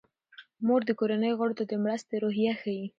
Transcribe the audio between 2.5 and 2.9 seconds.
ښيي.